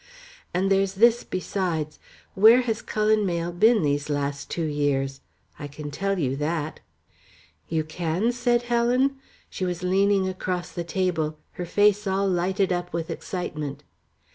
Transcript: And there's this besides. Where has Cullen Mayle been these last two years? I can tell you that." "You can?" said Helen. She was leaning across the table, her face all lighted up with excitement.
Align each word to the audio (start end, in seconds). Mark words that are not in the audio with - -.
And 0.51 0.71
there's 0.71 0.95
this 0.95 1.23
besides. 1.23 1.99
Where 2.33 2.61
has 2.61 2.81
Cullen 2.81 3.23
Mayle 3.23 3.51
been 3.51 3.83
these 3.83 4.09
last 4.09 4.49
two 4.49 4.63
years? 4.65 5.21
I 5.59 5.67
can 5.67 5.91
tell 5.91 6.17
you 6.17 6.35
that." 6.37 6.79
"You 7.69 7.83
can?" 7.83 8.31
said 8.31 8.63
Helen. 8.63 9.17
She 9.47 9.63
was 9.63 9.83
leaning 9.83 10.27
across 10.27 10.71
the 10.71 10.83
table, 10.83 11.37
her 11.51 11.67
face 11.67 12.07
all 12.07 12.27
lighted 12.27 12.73
up 12.73 12.91
with 12.91 13.11
excitement. 13.11 13.83